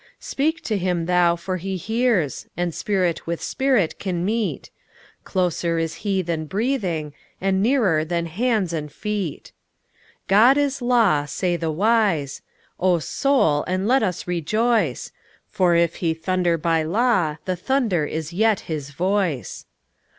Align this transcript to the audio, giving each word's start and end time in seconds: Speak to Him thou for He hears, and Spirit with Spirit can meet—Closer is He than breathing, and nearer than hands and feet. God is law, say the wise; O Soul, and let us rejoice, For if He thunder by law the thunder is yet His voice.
Speak 0.19 0.63
to 0.63 0.79
Him 0.79 1.05
thou 1.05 1.35
for 1.35 1.57
He 1.57 1.77
hears, 1.77 2.47
and 2.57 2.73
Spirit 2.73 3.27
with 3.27 3.39
Spirit 3.39 3.99
can 3.99 4.25
meet—Closer 4.25 5.77
is 5.77 5.93
He 6.01 6.23
than 6.23 6.45
breathing, 6.47 7.13
and 7.39 7.61
nearer 7.61 8.03
than 8.03 8.25
hands 8.25 8.73
and 8.73 8.91
feet. 8.91 9.51
God 10.27 10.57
is 10.57 10.81
law, 10.81 11.25
say 11.25 11.55
the 11.55 11.69
wise; 11.69 12.41
O 12.79 12.97
Soul, 12.97 13.63
and 13.67 13.87
let 13.87 14.01
us 14.01 14.25
rejoice, 14.25 15.11
For 15.51 15.75
if 15.75 15.97
He 15.97 16.15
thunder 16.15 16.57
by 16.57 16.81
law 16.81 17.37
the 17.45 17.55
thunder 17.55 18.03
is 18.03 18.33
yet 18.33 18.61
His 18.61 18.89
voice. 18.89 19.67